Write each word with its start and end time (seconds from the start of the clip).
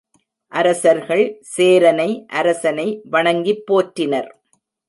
அரசர்கள் 0.51 1.23
சேரனை 1.51 2.09
அரசனை 2.39 2.87
வணங்கிப் 3.09 3.63
போற்றினர். 3.67 4.29